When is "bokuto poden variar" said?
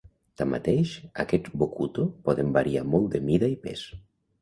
1.65-2.87